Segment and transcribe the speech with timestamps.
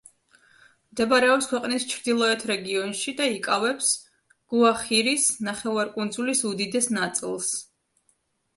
[0.93, 3.93] მდებარეობს ქვეყნის ჩრდილოეთ რეგიონში და იკავებს
[4.55, 7.55] გუახირის ნახევარკუნძულის უდიდეს ნაწილს.